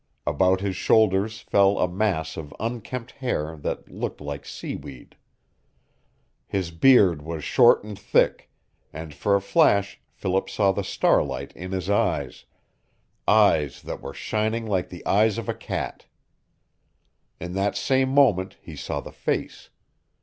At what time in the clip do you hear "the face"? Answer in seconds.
19.01-19.69